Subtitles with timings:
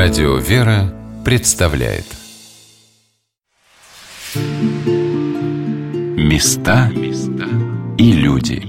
[0.00, 2.04] Радио «Вера» представляет
[6.16, 6.88] Места
[7.98, 8.62] и люди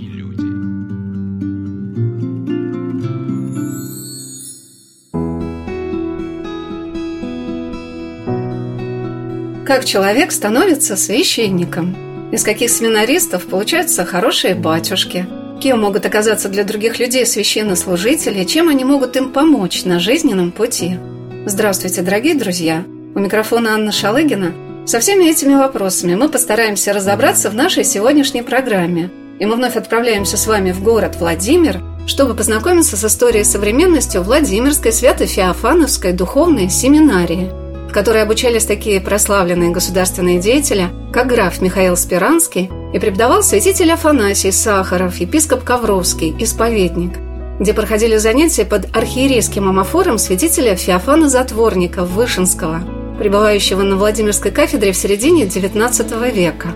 [9.68, 12.32] Как человек становится священником?
[12.32, 15.28] Из каких семинаристов получаются хорошие батюшки–
[15.62, 20.98] Кем могут оказаться для других людей священнослужители, чем они могут им помочь на жизненном пути?
[21.46, 22.84] Здравствуйте, дорогие друзья!
[23.16, 24.54] У микрофона Анна Шалыгина.
[24.86, 29.10] Со всеми этими вопросами мы постараемся разобраться в нашей сегодняшней программе.
[29.40, 34.92] И мы вновь отправляемся с вами в город Владимир, чтобы познакомиться с историей современностью Владимирской
[34.92, 37.50] Свято-Феофановской духовной семинарии,
[37.90, 44.52] в которой обучались такие прославленные государственные деятели, как граф Михаил Спиранский и преподавал святитель Афанасий
[44.52, 47.14] Сахаров, епископ Ковровский, исповедник,
[47.60, 52.82] где проходили занятия под архиерейским амофором святителя Феофана Затворника Вышинского,
[53.20, 56.70] пребывающего на Владимирской кафедре в середине XIX века.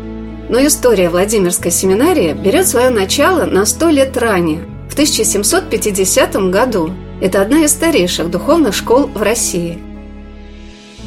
[0.49, 6.91] Но история Владимирской семинарии берет свое начало на сто лет ранее, в 1750 году.
[7.21, 9.79] Это одна из старейших духовных школ в России–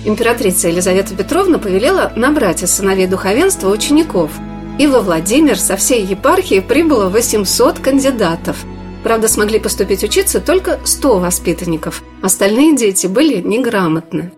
[0.06, 4.30] императрица Елизавета Петровна повелела набрать из сыновей духовенства учеников,
[4.78, 8.56] и во Владимир со всей епархии прибыло 800 кандидатов.
[9.06, 12.02] Правда, смогли поступить учиться только 100 воспитанников.
[12.22, 14.32] Остальные дети были неграмотны.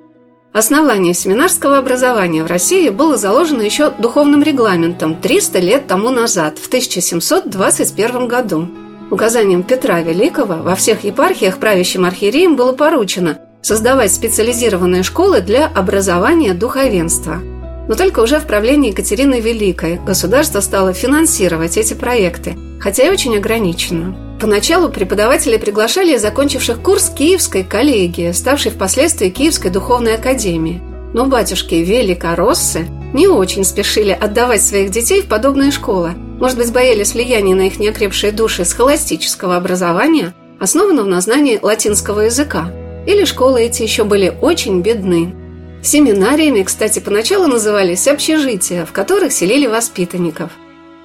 [0.53, 6.67] Основание семинарского образования в России было заложено еще духовным регламентом 300 лет тому назад, в
[6.67, 8.69] 1721 году.
[9.11, 16.53] Указанием Петра Великого во всех епархиях правящим архиереям было поручено создавать специализированные школы для образования
[16.53, 17.41] духовенства–
[17.89, 23.35] но только уже в правлении Екатерины Великой государство стало финансировать эти проекты, хотя и очень
[23.35, 24.28] ограниченно.
[24.41, 30.81] Поначалу преподаватели приглашали закончивших курс Киевской коллегии, ставшей впоследствии Киевской духовной академии.
[31.13, 36.13] Но батюшки Великороссы не очень спешили отдавать своих детей в подобные школы.
[36.39, 42.71] Может быть, боялись влияния на их неокрепшие души схоластического образования, основанного на знании латинского языка.
[43.07, 45.35] Или школы эти еще были очень бедны.
[45.83, 50.51] Семинариями, кстати, поначалу назывались общежития, в которых селили воспитанников.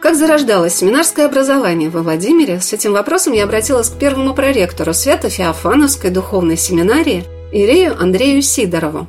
[0.03, 6.09] Как зарождалось семинарское образование во Владимире, с этим вопросом я обратилась к первому проректору Свято-Феофановской
[6.09, 9.07] духовной семинарии Ирею Андрею Сидорову.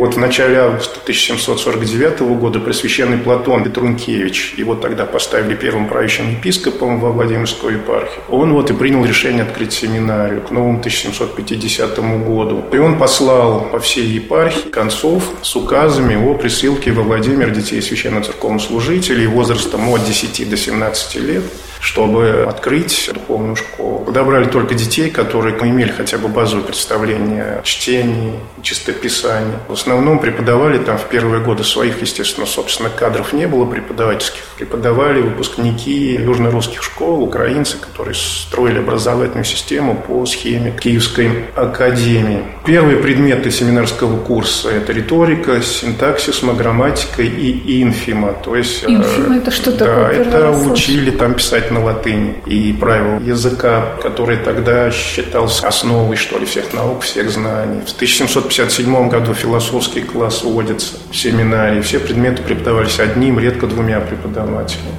[0.00, 6.98] Вот в начале августа 1749 года Пресвященный Платон Петрункевич, его тогда поставили первым правящим епископом
[6.98, 12.64] во Владимирскую епархию, он вот и принял решение открыть семинарию к новому 1750 году.
[12.72, 19.26] И он послал по всей епархии концов с указами о присылке во Владимир детей священно-церковнослужителей
[19.26, 21.42] возрастом от 10 до 17 лет
[21.80, 24.04] чтобы открыть духовную школу.
[24.04, 29.54] Подобрали только детей, которые имели хотя бы базовое представление о чтении, чистописании.
[29.68, 34.42] В основном преподавали там в первые годы своих, естественно, собственно, кадров не было преподавательских.
[34.58, 42.42] Преподавали выпускники южно-русских школ, украинцы, которые строили образовательную систему по схеме Киевской академии.
[42.66, 48.32] Первые предметы семинарского курса– это риторика, синтаксис, грамматика и инфима.
[48.32, 50.10] То есть, инфима– это что да, такое?
[50.10, 52.42] это учили там писать на латыни.
[52.46, 57.80] И правил языка, который тогда считался основой, что ли, всех наук, всех знаний.
[57.86, 61.80] В 1757 году философский класс вводится в семинарии.
[61.80, 64.94] Все предметы преподавались одним, редко двумя преподавателями.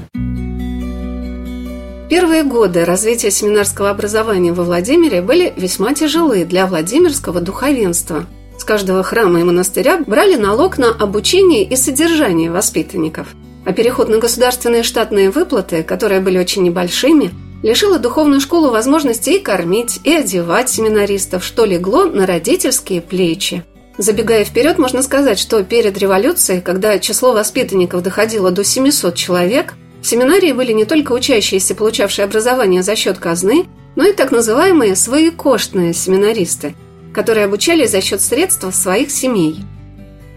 [2.09, 8.26] Первые годы развития семинарского образования во Владимире были весьма тяжелы для Владимирского духовенства.
[8.58, 13.28] С каждого храма и монастыря брали налог на обучение и содержание воспитанников–
[13.66, 17.31] а переход на государственные штатные выплаты, которые были очень небольшими,
[17.63, 23.63] лишила духовную школу возможности и кормить, и одевать семинаристов, что легло на родительские плечи.
[23.97, 30.07] Забегая вперед, можно сказать, что перед революцией, когда число воспитанников доходило до 700 человек, в
[30.07, 35.93] семинарии были не только учащиеся, получавшие образование за счет казны, но и так называемые своекоштные
[35.93, 36.73] семинаристы,
[37.14, 39.57] которые обучались за счет средств своих семей–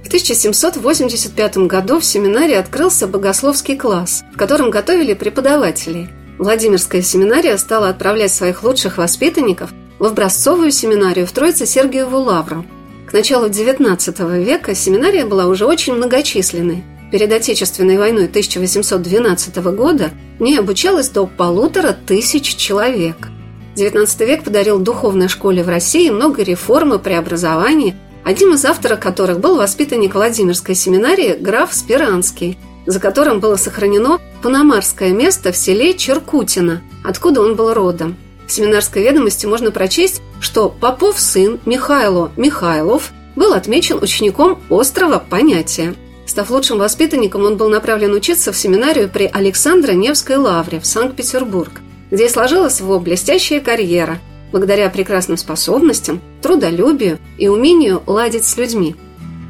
[0.04, 6.10] в 1785 году в семинарии открылся богословский класс, в котором готовили преподавателей.
[6.38, 12.66] Владимирская семинария стала отправлять своих лучших воспитанников в образцовую семинарию в Троице-Сергиеву Лавру.
[13.08, 16.84] К началу XIX века семинария была уже очень многочисленной.
[17.10, 23.28] Перед Отечественной войной 1812 года в ней обучалось до полутора тысяч человек.
[23.76, 29.40] XIX век подарил духовной школе в России много реформ и преобразований, одним из авторов которых
[29.40, 36.82] был воспитанник Владимирской семинарии граф Спиранский, за которым было сохранено панамарское место в селе Черкутино,
[37.04, 38.16] откуда он был родом.
[38.46, 45.94] В семинарской ведомости можно прочесть, что Попов сын Михайло Михайлов был отмечен учеником острого понятия.
[46.26, 51.80] Став лучшим воспитанником, он был направлен учиться в семинарию при Александре Невской лавре в Санкт-Петербург,
[52.10, 54.18] где сложилась его блестящая карьера
[54.54, 58.94] благодаря прекрасным способностям, трудолюбию и умению ладить с людьми.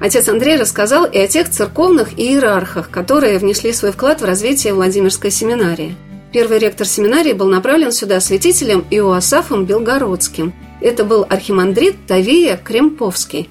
[0.01, 5.31] Отец Андрей рассказал и о тех церковных иерархах, которые внесли свой вклад в развитие Владимирской
[5.31, 5.95] семинарии.
[6.33, 10.55] Первый ректор семинарии был направлен сюда святителем Иоасафом Белгородским.
[10.81, 13.51] Это был архимандрит Тавия Кремповский.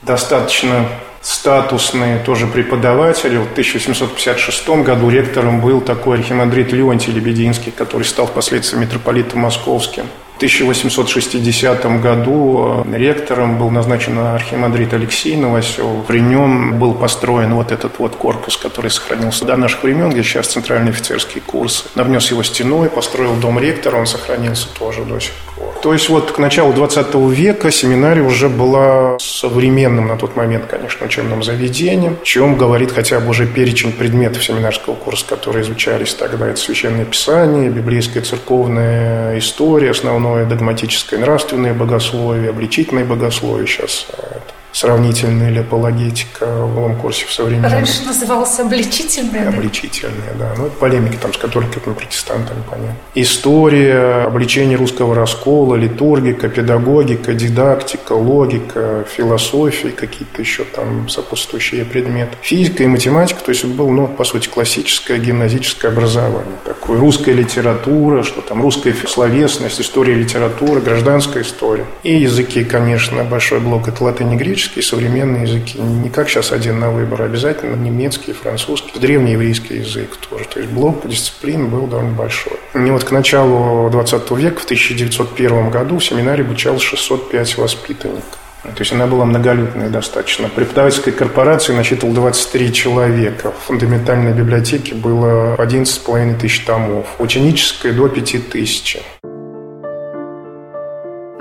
[0.00, 0.88] Достаточно
[1.20, 3.36] статусные тоже преподаватели.
[3.36, 10.06] В 1856 году ректором был такой архимандрит Леонтий Лебединский, который стал впоследствии митрополитом московским.
[10.34, 16.04] В 1860 году э, ректором был назначен архимандрит Алексей Новосел.
[16.08, 20.48] При нем был построен вот этот вот корпус, который сохранился до наших времен, где сейчас
[20.48, 21.84] центральные офицерские курсы.
[21.94, 25.53] Навнес его стеной, построил дом ректора, он сохранился тоже до сих пор.
[25.82, 31.06] То есть вот к началу 20 века семинария уже была современным на тот момент, конечно,
[31.06, 36.48] учебным заведением, чем говорит хотя бы уже перечень предметов семинарского курса, которые изучались тогда.
[36.48, 44.38] Это священное писание, библейская церковная история, основное догматическое нравственное богословие, обличительное богословие сейчас э,
[44.74, 47.70] сравнительная или апологетика в новом курсе в современном.
[47.70, 49.48] Раньше назывался обличительная.
[49.48, 50.52] Обличительная, да.
[50.58, 52.96] Ну, это полемики там с католиками, протестантами, понятно.
[53.14, 62.36] История, обличение русского раскола, литургика, педагогика, дидактика, логика, философия, какие-то еще там сопутствующие предметы.
[62.42, 66.56] Физика и математика, то есть это было, ну, по сути, классическое гимназическое образование.
[66.64, 71.84] Такое русская литература, что там русская словесность, история литературы, гражданская история.
[72.02, 75.78] И языки, конечно, большой блок– это латынь и греческий классические современные языки.
[75.78, 80.44] Не как сейчас один на выбор, а обязательно немецкий, французский, древнееврейский язык тоже.
[80.46, 82.58] То есть блок дисциплин был довольно большой.
[82.74, 88.38] И вот к началу 20 века, в 1901 году, в семинаре обучалось 605 воспитанников.
[88.62, 90.48] То есть она была многолюдная достаточно.
[90.48, 93.52] Преподавательской корпорации насчитывал 23 человека.
[93.52, 97.06] В фундаментальной библиотеке было 11,5 тысяч томов.
[97.18, 98.98] Ученической до 5 тысяч.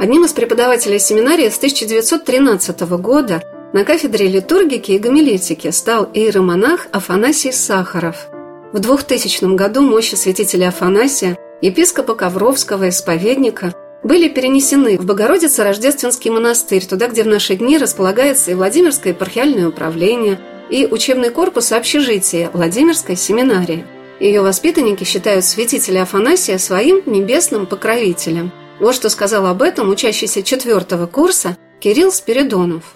[0.03, 3.41] Одним из преподавателей семинарии с 1913 года
[3.71, 8.27] на кафедре литургики и гомилетики стал иеромонах Афанасий Сахаров.
[8.73, 13.73] В 2000 году мощи святителя Афанасия, епископа Ковровского, исповедника,
[14.03, 20.37] были перенесены в Богородице-Рождественский монастырь, туда, где в наши дни располагается и Владимирское епархиальное управление,
[20.69, 23.85] и учебный корпус общежития Владимирской семинарии.
[24.19, 31.07] Ее воспитанники считают святителя Афанасия своим небесным покровителем– вот что сказал об этом учащийся четвертого
[31.07, 32.95] курса Кирилл Спиридонов.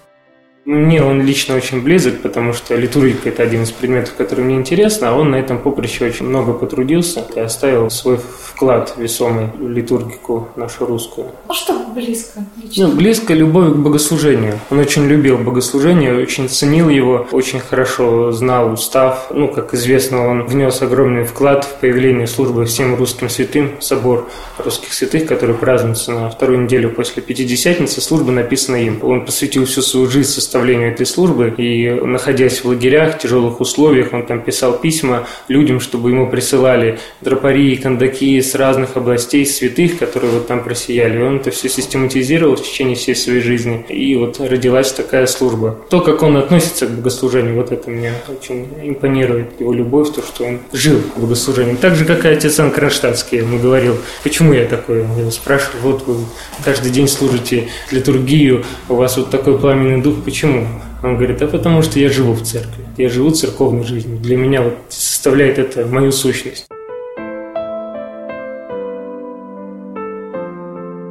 [0.67, 5.11] Мне он лично очень близок, потому что литургика– это один из предметов, который мне интересно,
[5.11, 10.49] а он на этом поприще очень много потрудился и оставил свой вклад весомый в литургику
[10.57, 11.27] нашу русскую.
[11.47, 12.87] А что близко лично?
[12.87, 14.59] Ну, близко любовь к богослужению.
[14.69, 19.27] Он очень любил богослужение, очень ценил его, очень хорошо знал устав.
[19.29, 24.91] Ну, как известно, он внес огромный вклад в появление службы всем русским святым, собор русских
[24.91, 28.99] святых, который празднуется на вторую неделю после Пятидесятницы, служба написана им.
[29.01, 31.53] Он посвятил всю свою жизнь составлению составлению этой службы.
[31.57, 36.99] И находясь в лагерях, в тяжелых условиях, он там писал письма людям, чтобы ему присылали
[37.23, 41.19] тропари и кондаки с разных областей святых, которые вот там просияли.
[41.19, 43.85] И он это все систематизировал в течение всей своей жизни.
[43.89, 45.77] И вот родилась такая служба.
[45.89, 49.59] То, как он относится к богослужению, вот это мне очень импонирует.
[49.59, 51.75] Его любовь, то, что он жил в богослужении.
[51.75, 55.03] Так же, как и отец Ан Кронштадтский ему говорил, почему я такой?
[55.03, 56.15] Он его спрашивал, вот вы
[56.63, 60.46] каждый день служите литургию, у вас вот такой пламенный дух, почему?
[60.47, 60.67] Почему?
[61.03, 64.17] Он говорит, а потому что я живу в церкви, я живу церковной жизнью.
[64.17, 66.65] Для меня вот составляет это мою сущность.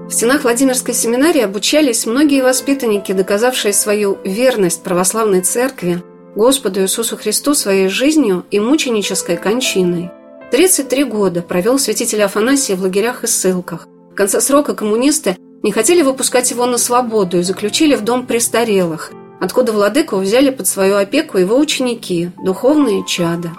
[0.09, 6.03] В стенах Владимирской семинарии обучались многие воспитанники, доказавшие свою верность православной церкви,
[6.35, 10.11] Господу Иисусу Христу своей жизнью и мученической кончиной.
[10.51, 13.87] 33 года провел святитель Афанасий в лагерях и ссылках.
[14.13, 19.13] В конце срока коммунисты не хотели выпускать его на свободу и заключили в дом престарелых–
[19.41, 23.53] откуда владыку взяли под свою опеку его ученики, духовные чада.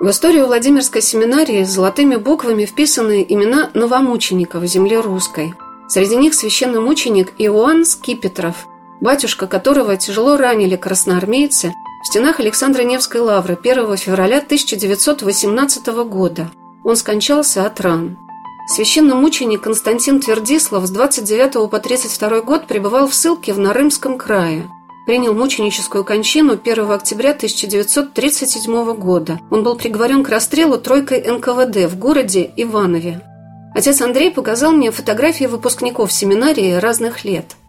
[0.00, 5.54] В историю Владимирской семинарии золотыми буквами вписаны имена новомучеников земли русской.
[5.88, 8.68] Среди них священномученик Иоанн Скипетров,
[9.00, 11.72] батюшка которого тяжело ранили красноармейцы
[12.04, 16.50] в стенах Александра Невской лавры 1 февраля 1918 года.
[16.84, 18.16] Он скончался от ран.
[18.68, 24.70] Священномученик Константин Твердислав с 29 по 32 год пребывал в ссылке в Нарымском крае–
[25.08, 29.40] принял мученическую кончину 1 октября 1937 года.
[29.50, 33.22] Он был приговорен к расстрелу тройкой НКВД в городе Иванове.
[33.74, 37.56] Отец Андрей показал мне фотографии выпускников семинарии разных лет–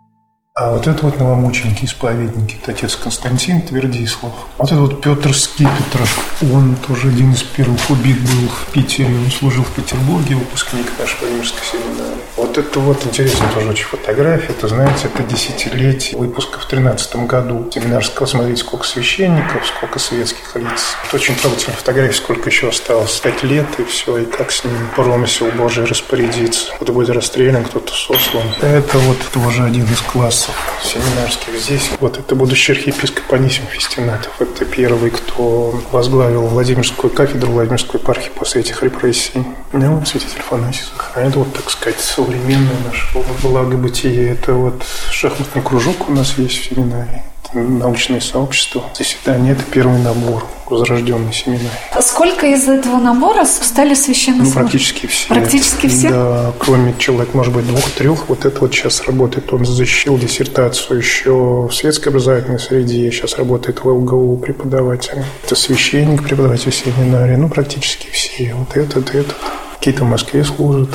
[0.55, 4.34] а вот это вот новомученики-исповедники, это отец Константин Твердислав.
[4.58, 9.31] Вот это вот Петр Скипетров, он тоже один из первых убит был в Питере, он
[9.31, 12.18] служил в Петербурге, выпускник нашего Владимирской семинарии.
[12.39, 17.69] Вот это вот интересная тоже очень фотография, это, знаете, это десятилетие выпуска в тринадцатом году
[17.69, 18.25] семинарского.
[18.27, 20.96] Смотрите, сколько священников, сколько светских лиц.
[21.05, 24.74] Это очень трогательная фотография, сколько еще осталось, пять лет и все, и как с ним
[24.96, 26.72] промысел Божий распорядиться.
[26.75, 28.48] Кто-то будет расстрелян, кто-то сослан.
[28.62, 31.91] Это вот тоже один из классов семинарских здесь.
[32.00, 34.31] Вот это будущий архиепископ Анисим Фестинатов.
[34.39, 39.43] Это первый, кто возглавил Владимирскую кафедру Владимирской епархии после этих репрессий.
[39.74, 43.05] Ну, святитель Фанасий сохраняет вот, так сказать, современное наше
[43.41, 44.31] благобытие.
[44.31, 48.83] Это вот шахматный кружок у нас есть в семинарии научное сообщество.
[48.95, 51.71] Заседание– это первый набор возрожденной семинарии.
[51.91, 54.55] А сколько из этого набора стали священнослужителями?
[54.55, 55.27] Ну, практически все.
[55.29, 56.09] Практически все?
[56.12, 58.29] Да, кроме человек, может быть, двух-трех.
[58.29, 59.51] Вот это вот сейчас работает.
[59.51, 63.09] Он защитил диссертацию еще в светской образовательной среде.
[63.09, 65.25] Сейчас работает в ЛГУ преподавателем.
[65.43, 67.36] Это священник, преподаватель семинарии.
[67.36, 68.53] Ну, практически все.
[68.53, 69.36] Вот этот, этот.
[69.79, 70.89] Какие-то в Москве служат.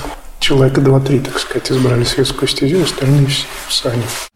[0.45, 3.29] Человека два-три, так сказать, избрали светскую стезю, остальные
[3.67, 4.29] все в.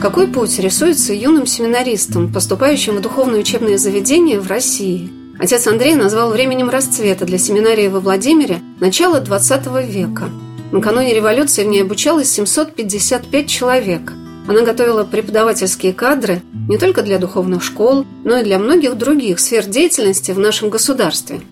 [0.00, 5.10] Какой путь рисуется юным семинаристам, поступающим в духовное учебное заведение в России?
[5.38, 10.30] Отец Андрей назвал временем расцвета для семинарии во Владимире начало XX века.
[10.72, 14.14] Накануне революции в ней обучалось 755 человек.
[14.48, 19.66] Она готовила преподавательские кадры не только для духовных школ, но и для многих других сфер
[19.66, 21.42] деятельности в нашем государстве–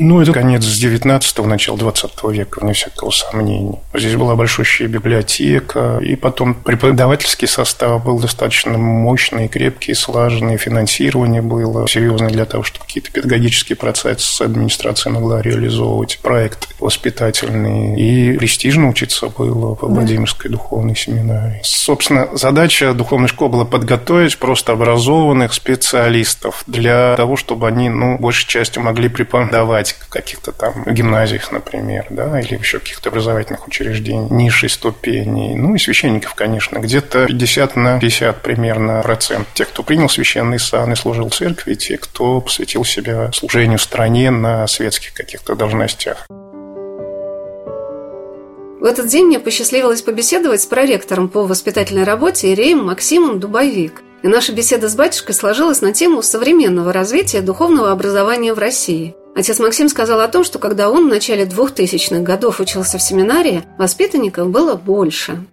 [0.00, 3.78] ну, это конец 19-го, начало 20 века, вне всякого сомнения.
[3.94, 11.86] Здесь была большущая библиотека, и потом преподавательский состав был достаточно мощный, крепкий, слаженный, финансирование было
[11.86, 19.28] серьезное для того, чтобы какие-то педагогические процессы администрация могла реализовывать, проект воспитательный, и престижно учиться
[19.28, 21.60] было в Владимирской духовной семинарии.
[21.62, 28.48] Собственно, задача духовной школы была подготовить просто образованных специалистов для того, чтобы они, ну, большей
[28.48, 34.68] частью могли преподавать в каких-то там гимназиях, например, да, или еще каких-то образовательных учреждений низшей
[34.68, 35.54] ступени.
[35.54, 39.48] Ну и священников, конечно, где-то 50 на 50 примерно процент.
[39.54, 44.30] Тех, кто принял священный сан и служил в церкви, те, кто посвятил себя служению стране
[44.30, 46.26] на светских каких-то должностях.
[48.80, 54.02] В этот день мне посчастливилось побеседовать с проректором по воспитательной работе Иреем Максимом Дубовик.
[54.22, 59.14] И наша беседа с батюшкой сложилась на тему современного развития духовного образования в России.
[59.34, 63.62] Отец Максим сказал о том, что когда он в начале 2000-х годов учился в семинарии,
[63.78, 65.44] воспитанников было больше.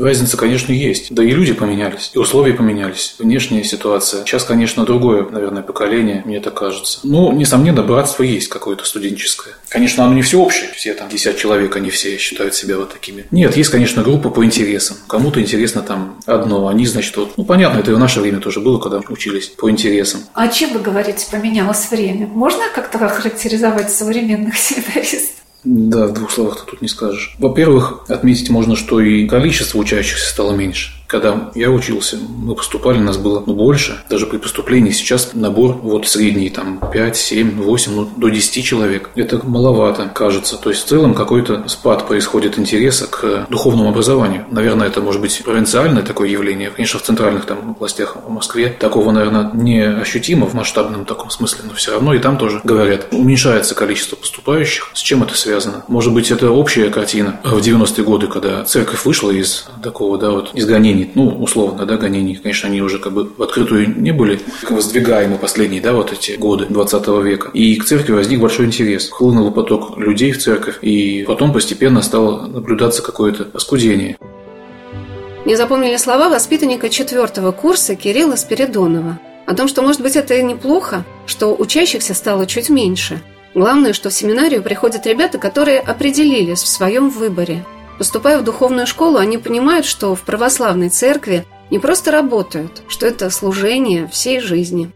[0.00, 1.12] Разница, конечно, есть.
[1.14, 4.24] Да и люди поменялись, и условия поменялись, внешняя ситуация.
[4.24, 7.00] Сейчас, конечно, другое, наверное, поколение, мне так кажется.
[7.02, 9.54] Но, несомненно, братство есть какое-то студенческое.
[9.68, 10.70] Конечно, оно не всеобщее.
[10.74, 13.26] Все там 50 человек, они все считают себя вот такими.
[13.30, 14.96] Нет, есть, конечно, группа по интересам.
[15.06, 18.60] Кому-то интересно там одно, они, значит, вот, ну, понятно, это и в наше время тоже
[18.60, 20.20] было, когда учились по интересам.
[20.34, 22.26] А чем вы говорите, поменялось время?
[22.26, 25.39] Можно как-то охарактеризовать современных семинаристов?
[25.64, 27.36] Да, в двух словах тут не скажешь.
[27.38, 30.92] Во-первых, отметить можно, что и количество учащихся стало меньше.
[31.10, 34.00] Когда я учился, мы поступали, нас было ну, больше.
[34.08, 39.10] Даже при поступлении сейчас набор вот средний, там 5, 7, 8, ну, до 10 человек.
[39.16, 40.56] Это маловато, кажется.
[40.56, 44.46] То есть в целом какой-то спад происходит интереса к духовному образованию.
[44.52, 46.70] Наверное, это может быть провинциальное такое явление.
[46.70, 51.64] Конечно, в центральных там областях в Москве такого, наверное, не ощутимо в масштабном таком смысле,
[51.66, 54.92] но все равно и там тоже говорят, уменьшается количество поступающих.
[54.94, 55.84] С чем это связано?
[55.88, 60.50] Может быть, это общая картина в 90-е годы, когда церковь вышла из такого, да, вот
[60.54, 64.40] изгонения гонений, ну, условно, да, гонений, конечно, они уже как бы в открытую не были
[64.68, 67.50] воздвигаемы последние, да, вот эти годы 20 века.
[67.54, 69.08] И к церкви возник большой интерес.
[69.10, 74.16] Хлынул поток людей в церковь, и потом постепенно стало наблюдаться какое-то оскудение.
[75.46, 80.42] Не запомнили слова воспитанника четвертого курса Кирилла Спиридонова о том, что, может быть, это и
[80.42, 83.20] неплохо, что учащихся стало чуть меньше.
[83.54, 87.64] Главное, что в семинарию приходят ребята, которые определились в своем выборе–
[88.00, 93.28] Поступая в духовную школу, они понимают, что в православной церкви не просто работают, что это
[93.28, 94.90] служение всей жизни.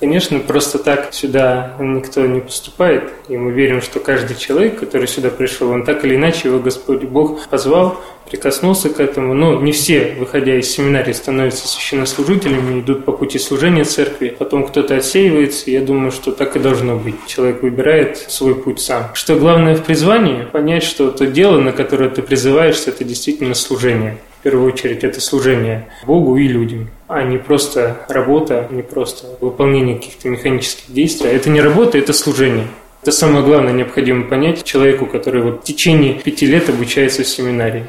[0.00, 5.30] Конечно, просто так сюда никто не поступает, и мы верим, что каждый человек, который сюда
[5.30, 9.34] пришел, он так или иначе его Господь Бог позвал, прикоснулся к этому.
[9.34, 14.96] Но не все, выходя из семинарии, становятся священнослужителями, идут по пути служения церкви, потом кто-то
[14.96, 17.14] отсеивается, я думаю, что так и должно быть.
[17.28, 19.10] Человек выбирает свой путь сам.
[19.14, 20.44] Что главное в призвании?
[20.50, 25.22] Понять, что то дело, на которое ты призываешься, это действительно служение в первую очередь это
[25.22, 31.30] служение Богу и людям, а не просто работа, не просто выполнение каких-то механических действий.
[31.30, 32.66] Это не работа, это служение.
[33.02, 37.86] Это самое главное необходимо понять человеку, который вот в течение пяти лет обучается в семинарии.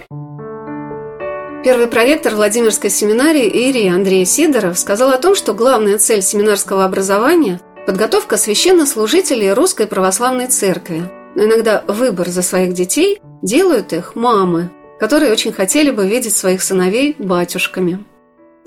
[1.63, 7.59] Первый проректор Владимирской семинарии Ирий Андрей Сидоров сказал о том, что главная цель семинарского образования–
[7.87, 11.03] подготовка священнослужителей Русской Православной Церкви.
[11.35, 14.69] Но иногда выбор за своих детей делают их мамы,
[14.99, 18.03] которые очень хотели бы видеть своих сыновей батюшками.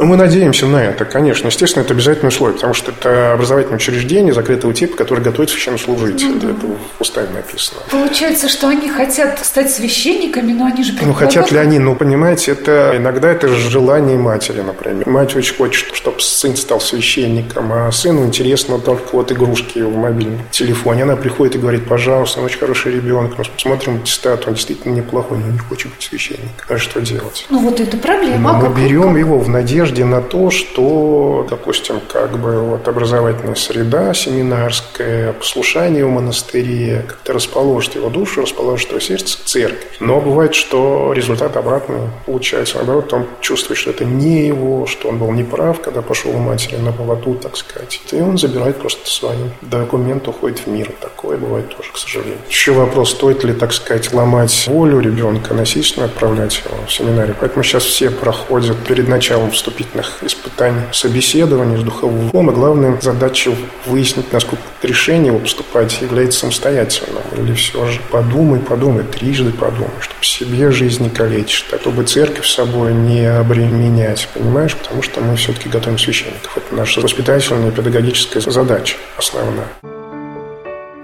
[0.00, 1.48] Ну, мы надеемся на это, конечно.
[1.48, 6.34] Естественно, это обязательное условие, потому что это образовательное учреждение закрытого типа, которое готовит священнослужителей.
[6.34, 6.50] Ну, да.
[6.50, 7.80] Это в уставе написано.
[7.90, 11.80] Получается, что они хотят стать священниками, но они же Ну, хотят ли они?
[11.80, 15.08] Ну, понимаете, это иногда это желание матери, например.
[15.08, 20.42] Мать очень хочет, чтобы сын стал священником, а сыну интересно только вот игрушки в мобильном
[20.52, 21.02] телефоне.
[21.02, 25.38] Она приходит и говорит, пожалуйста, он очень хороший ребенок, мы смотрим аттестат, он действительно неплохой,
[25.38, 26.66] но не хочет быть священником.
[26.68, 27.46] А что делать?
[27.50, 28.52] Ну, вот это проблема.
[28.52, 33.54] Но мы берем его в надежде надежде на то, что, допустим, как бы вот образовательная
[33.54, 39.88] среда семинарская, послушание в монастыре как-то расположит его душу, расположит его сердце к церкви.
[40.00, 42.76] Но бывает, что результат обратный получается.
[42.76, 46.76] Наоборот, он чувствует, что это не его, что он был неправ, когда пошел у матери
[46.76, 48.00] на поводу, так сказать.
[48.12, 50.92] И он забирает просто свои документы, уходит в мир.
[51.00, 52.38] Такое бывает тоже, к сожалению.
[52.48, 57.34] Еще вопрос, стоит ли, так сказать, ломать волю ребенка, насильственно отправлять его в семинарий.
[57.38, 62.30] Поэтому сейчас все проходят перед началом вступления вступительных испытаний, собеседований с духовным.
[62.32, 63.52] А главная задача
[63.86, 67.22] выяснить, насколько решение поступать является самостоятельным.
[67.36, 72.54] Или все же подумай, подумай, трижды подумай, чтобы себе жизнь не калечить, чтобы церковь с
[72.54, 74.74] собой не обременять, понимаешь?
[74.76, 76.56] Потому что мы все-таки готовим священников.
[76.56, 79.68] Это наша воспитательная и педагогическая задача основная.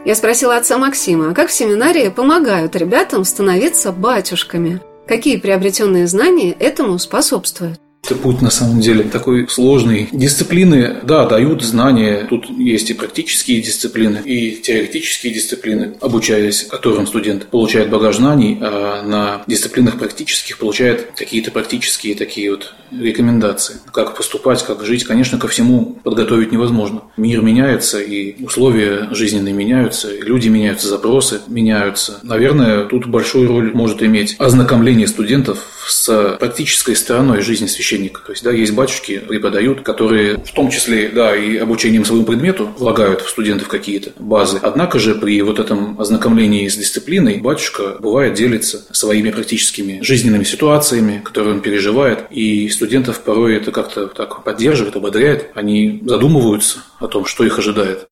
[0.04, 4.81] Я спросила отца Максима, а как в семинарии помогают ребятам становиться батюшками?
[5.07, 7.83] Какие приобретенные знания этому способствуют?
[8.04, 10.08] Это путь на самом деле такой сложный.
[10.12, 12.26] Дисциплины, да, дают знания.
[12.28, 19.02] Тут есть и практические дисциплины, и теоретические дисциплины, обучаясь которым студент получает багаж знаний, а
[19.02, 23.76] на дисциплинах практических получает какие-то практические такие вот рекомендации.
[23.92, 25.04] Как поступать, как жить.
[25.04, 27.02] Конечно, ко всему подготовить невозможно.
[27.17, 32.21] Мир меняется, и условия жизненные меняются, и люди меняются, запросы меняются.
[32.23, 38.21] Наверное, тут большую роль может иметь ознакомление студентов с практической стороной жизни священника священника.
[38.25, 42.71] То есть, да, есть батюшки, преподают, которые в том числе, да, и обучением своему предмету
[42.78, 44.59] влагают в студентов какие-то базы.
[44.63, 51.23] Однако же при вот этом ознакомлении с дисциплиной батюшка бывает делится своими практическими жизненными ситуациями,
[51.25, 55.50] которые он переживает, и студентов порой это как-то так поддерживает, ободряет.
[55.54, 58.09] Они задумываются о том, что их ожидает.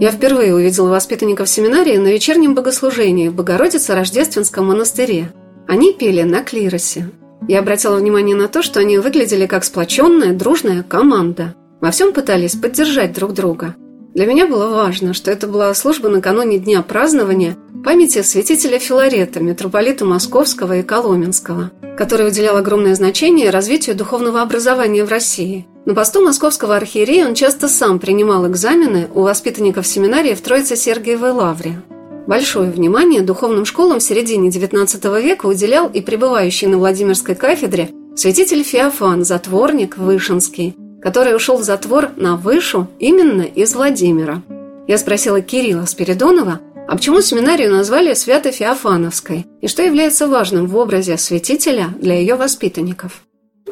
[0.00, 5.32] Я впервые увидела воспитанников семинарии на вечернем богослужении в Богородице-Рождественском монастыре.
[5.68, 7.08] Они пели на клиросе.
[7.52, 11.54] Я обратила внимание на то, что они выглядели как сплоченная, дружная команда.
[11.82, 13.76] Во всем пытались поддержать друг друга.
[14.14, 20.06] Для меня было важно, что это была служба накануне дня празднования памяти святителя Филарета, митрополита
[20.06, 25.66] Московского и Коломенского, который уделял огромное значение развитию духовного образования в России.
[25.84, 31.82] На посту московского архиерея он часто сам принимал экзамены у воспитанников семинарии в Троице-Сергиевой Лавре.
[32.26, 38.62] Большое внимание духовным школам в середине XIX века уделял и пребывающий на Владимирской кафедре святитель
[38.62, 44.42] Феофан, затворник Вышинский, который ушел в затвор на Вышу именно из Владимира.
[44.86, 51.16] Я спросила Кирилла Спиридонова, а почему семинарию назвали Свято-Феофановской и что является важным в образе
[51.16, 53.22] святителя для ее воспитанников?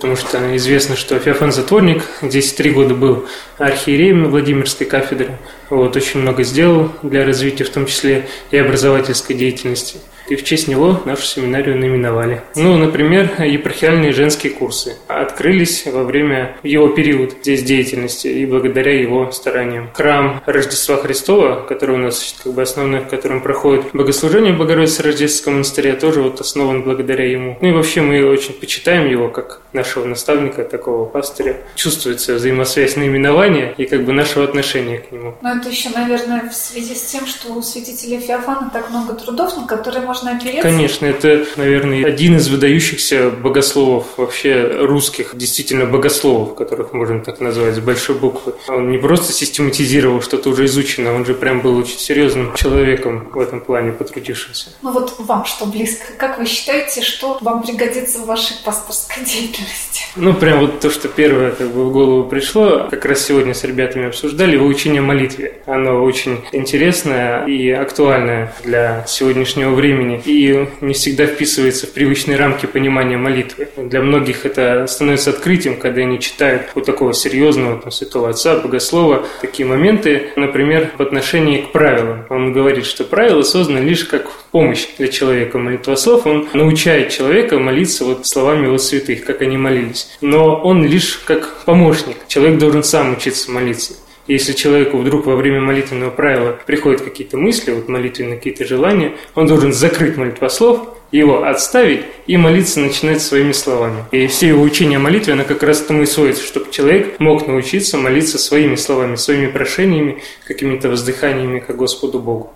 [0.01, 3.27] Потому что известно, что Феофан Затворник 10-3 года был
[3.59, 5.37] архиереем Владимирской кафедры,
[5.69, 9.99] вот, очень много сделал для развития, в том числе и образовательской деятельности
[10.31, 12.43] и в честь него нашу семинарию наименовали.
[12.55, 19.31] Ну, например, епархиальные женские курсы открылись во время его период здесь деятельности и благодаря его
[19.33, 19.91] стараниям.
[19.93, 25.03] Храм Рождества Христова, который у нас как бы основной, в котором проходит богослужение в Богородице
[25.03, 27.59] Рождественском монастыре, тоже вот основан благодаря ему.
[27.61, 31.57] Ну и вообще мы очень почитаем его как нашего наставника, такого пастыря.
[31.75, 35.35] Чувствуется взаимосвязь наименования и как бы нашего отношения к нему.
[35.43, 39.57] Но это еще, наверное, в связи с тем, что у святителя Феофана так много трудов,
[39.57, 40.63] на которые можно можно опереться?
[40.63, 47.75] Конечно, это, наверное, один из выдающихся богословов вообще русских, действительно богословов, которых можно так назвать,
[47.75, 48.55] с большой буквы.
[48.69, 53.39] Он не просто систематизировал что-то уже изученное, он же прям был очень серьезным человеком в
[53.39, 54.71] этом плане, потрудившимся.
[54.83, 56.05] Ну вот вам что близко?
[56.17, 60.03] Как вы считаете, что вам пригодится в вашей пасторской деятельности?
[60.17, 63.65] Ну, прям вот то, что первое как бы в голову пришло, как раз сегодня с
[63.65, 65.61] ребятами обсуждали, выучение молитве.
[65.67, 72.37] Оно очень интересное и актуальное для сегодняшнего времени времени и не всегда вписывается в привычные
[72.37, 73.69] рамки понимания молитвы.
[73.77, 79.27] Для многих это становится открытием, когда они читают у такого серьезного там, святого отца, богослова,
[79.41, 82.27] такие моменты, например, в отношении к правилам.
[82.29, 85.59] Он говорит, что правила созданы лишь как помощь для человека.
[85.59, 90.09] Молитвослов, он научает человека молиться вот словами вот святых, как они молились.
[90.21, 92.17] Но он лишь как помощник.
[92.29, 93.95] Человек должен сам учиться молиться.
[94.31, 99.49] Если человеку вдруг во время молитвенного правила приходят какие-то мысли, вот молитвенные какие-то желания, он
[99.49, 104.05] должен закрыть молитвослов, его отставить и молиться начинать своими словами.
[104.13, 107.49] И все его учения о молитве, она как раз тому и сводится, чтобы человек мог
[107.49, 112.53] научиться молиться своими словами, своими прошениями, какими-то воздыханиями к Господу Богу.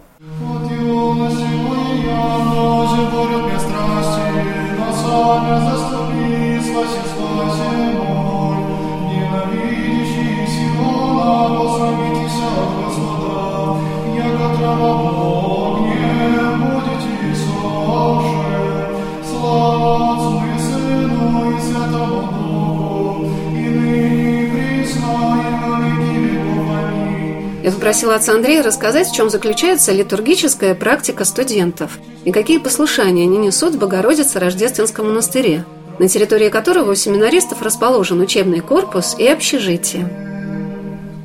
[5.47, 5.74] Я
[27.71, 33.75] попросила отца Андрея рассказать, в чем заключается литургическая практика студентов и какие послушания они несут
[33.75, 35.65] в Богородице Рождественском монастыре,
[35.99, 40.34] на территории которого у семинаристов расположен учебный корпус и общежитие.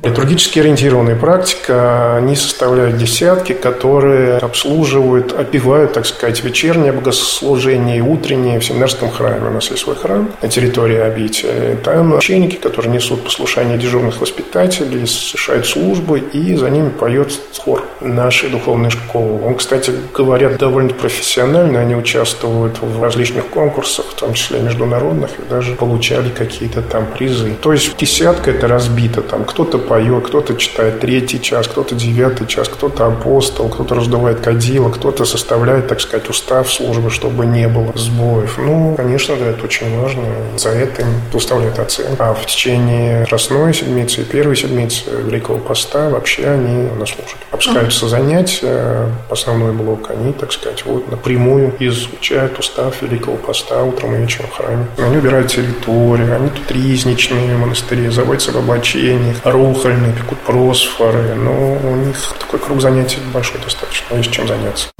[0.02, 8.64] Литургически ориентированная практика, они составляют десятки, которые обслуживают, опивают, так сказать, вечернее богослужение утреннее в
[8.64, 9.48] семинарском храме.
[9.48, 11.76] У нас есть свой храм на территории обители.
[11.84, 18.48] Там ученики, которые несут послушание дежурных воспитателей, совершают службы, и за ними поет хор нашей
[18.48, 19.42] духовной школы.
[19.44, 25.42] Он, кстати говоря, довольно профессионально, они участвуют в различных конкурсах, в том числе международных, и
[25.50, 27.52] даже получали какие-то там призы.
[27.60, 32.68] То есть десятка это разбито, там кто-то поет, кто-то читает третий час, кто-то девятый час,
[32.68, 38.56] кто-то апостол, кто-то раздувает кадила, кто-то составляет, так сказать, устав службы, чтобы не было сбоев.
[38.56, 40.22] Ну, конечно, да, это очень важно.
[40.56, 42.22] За это им выставляют оценку.
[42.22, 47.38] А в течение Красной седмицы и Первой седмицы Великого Поста вообще они у нас служат.
[47.50, 54.18] Опускаются занятия, основной блок, они, так сказать, вот напрямую изучают устав Великого Поста утром и
[54.18, 54.86] вечером в храме.
[54.98, 61.78] Они убирают территорию, они тут ризничные монастыри, заводятся в облачениях, рух кухонные, пекут просфоры, но
[61.82, 64.90] у них такой круг занятий большой достаточно, есть чем заняться.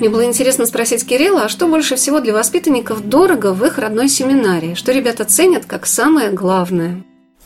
[0.00, 4.08] Мне было интересно спросить Кирилла, а что больше всего для воспитанников дорого в их родной
[4.08, 4.74] семинарии?
[4.74, 7.02] Что ребята ценят как самое главное?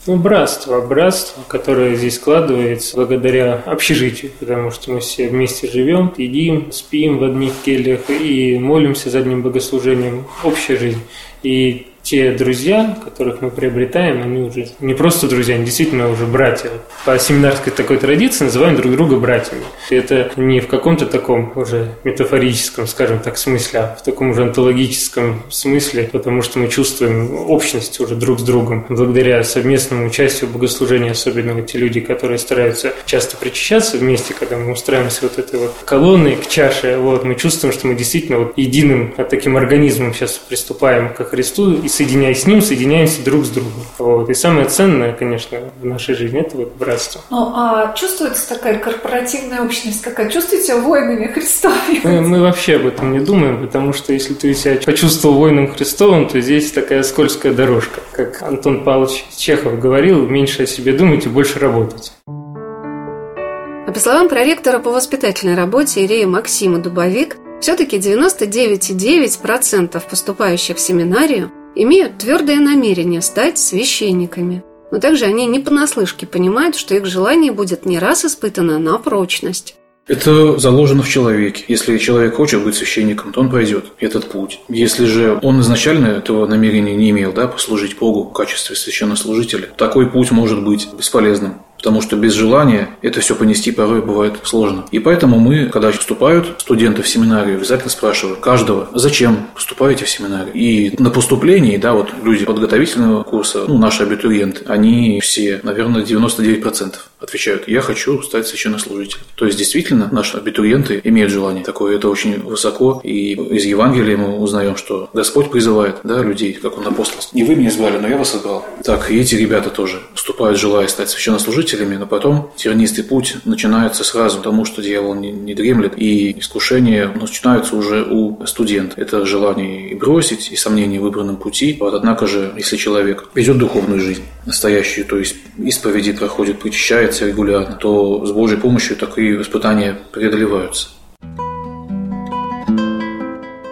[0.06, 6.72] Ну, братство, братство, которое здесь складывается благодаря общежитию, потому что мы все вместе живем, едим,
[6.72, 10.26] спим в одних кельях и молимся за одним богослужением.
[10.42, 11.00] Общая жизнь.
[11.42, 16.68] И те друзья, которых мы приобретаем, они уже не просто друзья, они действительно уже братья.
[17.04, 19.62] По семинарской такой традиции называем друг друга братьями.
[19.90, 24.42] И это не в каком-то таком уже метафорическом, скажем так, смысле, а в таком уже
[24.42, 28.86] онтологическом смысле, потому что мы чувствуем общность уже друг с другом.
[28.88, 34.56] Благодаря совместному участию в богослужении, особенно вот те люди, которые стараются часто причащаться вместе, когда
[34.56, 38.54] мы устраиваемся вот этой вот колонной к чаше, вот, мы чувствуем, что мы действительно вот
[38.56, 43.74] единым таким организмом сейчас приступаем ко Христу и соединяясь с ним, соединяемся друг с другом.
[43.98, 44.30] Вот.
[44.30, 47.20] И самое ценное, конечно, в нашей жизни– это вот братство.
[47.28, 50.30] Ну, а чувствуется такая корпоративная общность какая?
[50.30, 52.00] Чувствуете воинами Христовыми?
[52.02, 56.26] Мы, мы вообще об этом не думаем, потому что если ты себя почувствовал воином Христовым,
[56.26, 58.00] то здесь такая скользкая дорожка.
[58.12, 62.12] Как Антон Павлович Чехов говорил, меньше о себе думайте, больше работайте.
[62.26, 71.50] А по словам проректора по воспитательной работе Ирея Максима Дубовик, все-таки 99,9% поступающих в семинарию
[71.74, 74.62] имеют твердое намерение стать священниками.
[74.90, 79.76] Но также они не понаслышке понимают, что их желание будет не раз испытано на прочность.
[80.08, 81.64] Это заложено в человеке.
[81.68, 84.58] Если человек хочет быть священником, то он пойдет этот путь.
[84.68, 90.10] Если же он изначально этого намерения не имел, да, послужить Богу в качестве священнослужителя, такой
[90.10, 94.84] путь может быть бесполезным потому что без желания это все понести порой бывает сложно.
[94.90, 100.52] И поэтому мы, когда вступают студенты в семинарию, обязательно спрашивают каждого, зачем поступаете в семинарию.
[100.52, 106.96] И на поступлении, да, вот люди подготовительного курса, ну, наши абитуриенты, они все, наверное, 99%
[107.18, 109.22] отвечают, я хочу стать священнослужителем.
[109.36, 114.38] То есть, действительно, наши абитуриенты имеют желание такое, это очень высоко, и из Евангелия мы
[114.38, 117.20] узнаем, что Господь призывает, да, людей, как Он апостол.
[117.32, 118.66] Не вы меня избрали, но я вас избрал.
[118.84, 124.04] Так, и эти ребята тоже вступают, желая стать священнослужителем, служителями, но потом тернистый путь начинается
[124.04, 129.00] сразу, потому что дьявол не, не дремлет, и искушения начинаются уже у студента.
[129.00, 131.76] Это желание и бросить, и сомнение в выбранном пути.
[131.80, 137.76] Вот, однако же, если человек ведет духовную жизнь, настоящую, то есть исповеди проходит, причащается регулярно,
[137.76, 140.88] то с Божьей помощью такие испытания преодолеваются.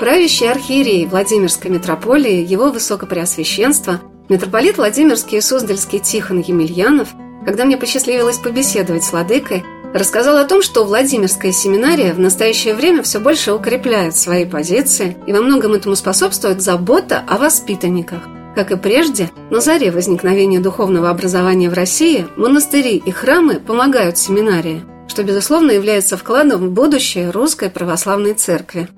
[0.00, 7.08] Правящий архиерей Владимирской митрополии, его высокопреосвященство, митрополит Владимирский и Суздальский Тихон Емельянов,
[7.48, 13.02] когда мне посчастливилось побеседовать с Ладыкой, рассказал о том, что Владимирская семинария в настоящее время
[13.02, 18.20] все больше укрепляет свои позиции, и во многом этому способствует забота о воспитанниках.
[18.54, 24.84] Как и прежде, на заре возникновения духовного образования в России монастыри и храмы помогают семинарии,
[25.08, 28.88] что, безусловно, является вкладом в будущее русской православной церкви.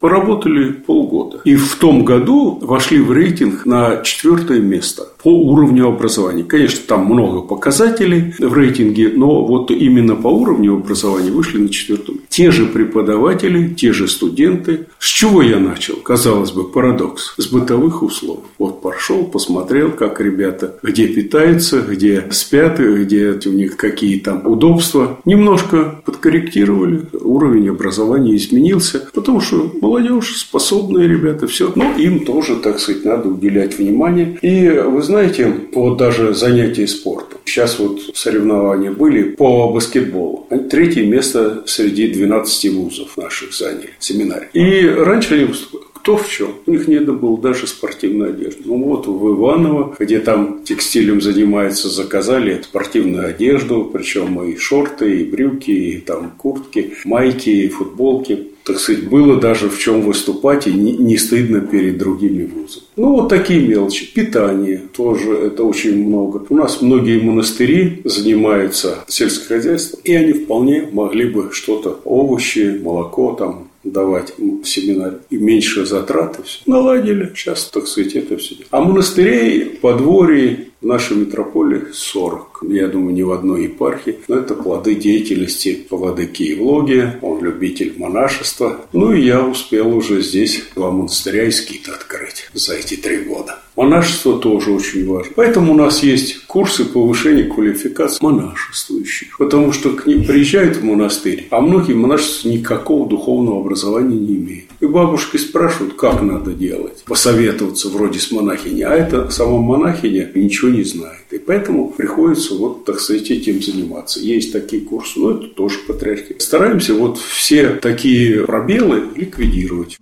[0.00, 1.40] Поработали полгода.
[1.44, 6.44] И в том году вошли в рейтинг на четвертое место по уровню образования.
[6.44, 12.20] Конечно, там много показателей в рейтинге, но вот именно по уровню образования вышли на четвертом.
[12.28, 14.86] Те же преподаватели, те же студенты.
[15.00, 15.96] С чего я начал?
[15.96, 17.34] Казалось бы, парадокс.
[17.36, 18.42] С бытовых условий.
[18.58, 25.18] Вот пошел, посмотрел, как ребята где питаются, где спят, где у них какие там удобства.
[25.24, 31.72] Немножко подкорректировали, уровень образования изменился, потому что молодежь, способные ребята, все.
[31.74, 34.38] Но им тоже, так сказать, надо уделять внимание.
[34.42, 37.38] И вы знаете, вот даже занятия спортом.
[37.44, 40.46] Сейчас вот соревнования были по баскетболу.
[40.70, 44.48] Третье место среди 12 вузов наших заняли, семинаре.
[44.52, 46.54] И раньше они выступали кто в чем.
[46.64, 48.62] У них не было даже спортивной одежды.
[48.64, 55.24] Ну вот в Иваново, где там текстилем занимаются, заказали спортивную одежду, причем и шорты, и
[55.24, 60.72] брюки, и там куртки, майки, и футболки так сказать, было даже в чем выступать и
[60.72, 62.84] не, стыдно перед другими вузами.
[62.96, 64.12] Ну, вот такие мелочи.
[64.12, 66.44] Питание тоже это очень много.
[66.50, 73.32] У нас многие монастыри занимаются сельским хозяйством, и они вполне могли бы что-то, овощи, молоко
[73.32, 75.18] там, давать в семинаре.
[75.30, 76.60] И меньше затраты все.
[76.66, 77.32] Наладили.
[77.34, 78.56] Сейчас, так сказать, это все.
[78.70, 82.64] А монастырей, подворий в нашей метрополии 40.
[82.70, 84.18] Я думаю, ни в одной епархии.
[84.28, 87.18] Но это плоды деятельности владыки Евлогия.
[87.22, 88.80] Он любитель монашества.
[88.92, 93.58] Ну и я успел уже здесь два монастыря и скит открыть за эти три года.
[93.76, 95.32] Монашество тоже очень важно.
[95.36, 99.38] Поэтому у нас есть курсы повышения квалификации монашествующих.
[99.38, 104.67] Потому что к ним приезжают в монастырь, а многие монашества никакого духовного образования не имеют.
[104.80, 107.02] И бабушки спрашивают, как надо делать.
[107.04, 108.84] Посоветоваться вроде с монахиней.
[108.84, 111.24] А это сама монахиня ничего не знает.
[111.32, 114.20] И поэтому приходится вот, так сказать, этим заниматься.
[114.20, 116.38] Есть такие курсы, но это тоже патриархия.
[116.38, 119.98] Стараемся вот все такие пробелы ликвидировать.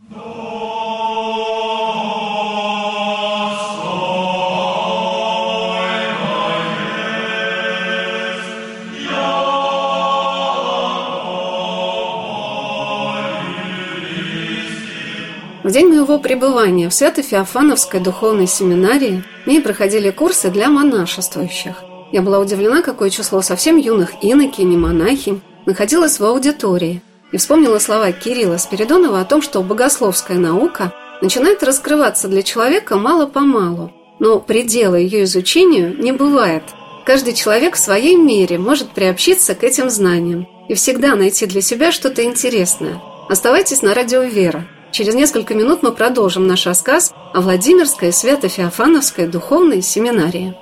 [15.67, 21.83] В день моего пребывания в Свято-Феофановской духовной семинарии мне проходили курсы для монашествующих.
[22.13, 27.03] Я была удивлена, какое число совсем юных инокинь и монахинь находилось в аудитории
[27.33, 33.91] и вспомнила слова Кирилла Спиридонова о том, что богословская наука начинает раскрываться для человека мало-помалу,
[34.21, 36.63] но предела ее изучению не бывает.
[37.05, 41.91] Каждый человек в своей мере может приобщиться к этим знаниям и всегда найти для себя
[41.91, 43.03] что-то интересное.
[43.29, 44.69] Оставайтесь на радио «Вера».
[44.97, 50.55] Через несколько минут мы продолжим наш рассказ о Владимирской Свято-Феофановской духовной семинарии.